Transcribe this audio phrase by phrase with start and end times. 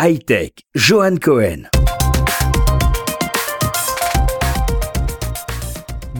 [0.00, 1.64] Hightech, Johan Cohen.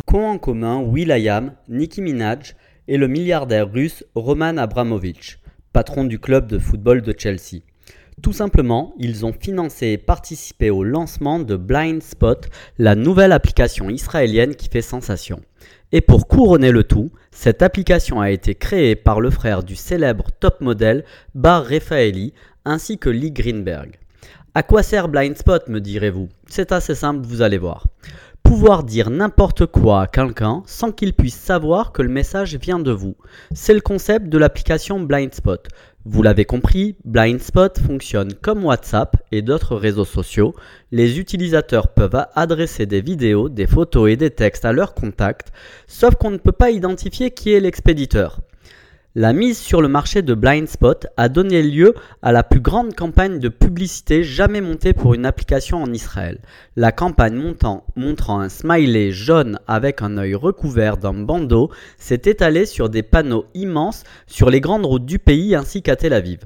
[0.05, 2.57] Qu'ont en commun Will.i.am, Nicki Minaj
[2.89, 5.39] et le milliardaire russe Roman Abramovich,
[5.73, 7.61] patron du club de football de Chelsea?
[8.21, 12.49] Tout simplement, ils ont financé et participé au lancement de Blind Spot,
[12.79, 15.41] la nouvelle application israélienne qui fait sensation.
[15.93, 20.33] Et pour couronner le tout, cette application a été créée par le frère du célèbre
[20.41, 21.05] top modèle
[21.37, 22.35] Bar Refaeli
[22.69, 23.99] ainsi que Lee Greenberg.
[24.55, 26.29] À quoi sert Blindspot me direz-vous?
[26.49, 27.87] C'est assez simple, vous allez voir.
[28.43, 32.91] Pouvoir dire n'importe quoi à quelqu'un sans qu'il puisse savoir que le message vient de
[32.91, 33.17] vous.
[33.55, 35.69] C'est le concept de l'application Blindspot.
[36.05, 40.55] Vous l'avez compris, Blindspot fonctionne comme WhatsApp et d'autres réseaux sociaux.
[40.93, 45.53] Les utilisateurs peuvent adresser des vidéos, des photos et des textes à leurs contacts,
[45.87, 48.41] sauf qu'on ne peut pas identifier qui est l'expéditeur.
[49.21, 53.41] La mise sur le marché de Blindspot a donné lieu à la plus grande campagne
[53.41, 56.39] de publicité jamais montée pour une application en Israël.
[56.77, 62.65] La campagne montant, montrant un smiley jaune avec un œil recouvert d'un bandeau s'est étalée
[62.65, 66.39] sur des panneaux immenses sur les grandes routes du pays ainsi qu'à Tel Aviv.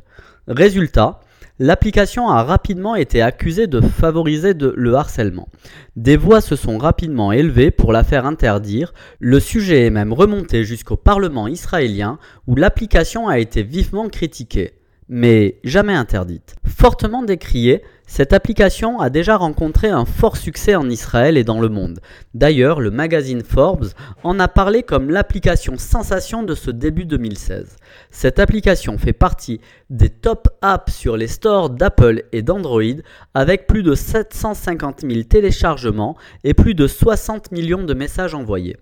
[0.49, 1.21] Résultat,
[1.59, 5.49] l'application a rapidement été accusée de favoriser le harcèlement.
[5.97, 10.65] Des voix se sont rapidement élevées pour la faire interdire, le sujet est même remonté
[10.65, 14.75] jusqu'au Parlement israélien où l'application a été vivement critiquée
[15.09, 16.57] mais jamais interdite.
[16.65, 21.71] Fortement décriée, cette application a déjà rencontré un fort succès en Israël et dans le
[21.71, 22.01] monde.
[22.35, 23.89] D'ailleurs, le magazine Forbes
[24.23, 27.77] en a parlé comme l'application sensation de ce début 2016.
[28.11, 33.01] Cette application fait partie des top apps sur les stores d'Apple et d'Android
[33.33, 38.77] avec plus de 750 000 téléchargements et plus de 60 millions de messages envoyés.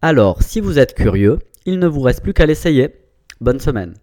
[0.00, 2.94] Alors, si vous êtes curieux, il ne vous reste plus qu'à l'essayer.
[3.40, 3.96] Bonne semaine.